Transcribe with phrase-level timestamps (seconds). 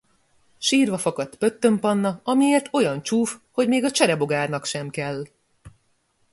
[0.57, 5.23] Sírva fakadt Pöttöm Panna, amiért olyan csúf, hogy még a cserebogárnak sem kell.